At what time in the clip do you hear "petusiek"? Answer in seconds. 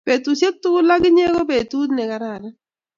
0.05-0.55